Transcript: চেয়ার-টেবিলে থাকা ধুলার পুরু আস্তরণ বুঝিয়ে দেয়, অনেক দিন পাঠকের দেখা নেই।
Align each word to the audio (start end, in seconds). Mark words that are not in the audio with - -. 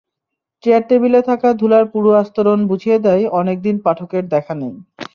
চেয়ার-টেবিলে 0.63 1.21
থাকা 1.21 1.49
ধুলার 1.53 1.85
পুরু 1.91 2.09
আস্তরণ 2.13 2.59
বুঝিয়ে 2.67 2.97
দেয়, 2.99 3.23
অনেক 3.31 3.57
দিন 3.61 3.75
পাঠকের 3.85 4.23
দেখা 4.27 4.53
নেই। 4.55 4.73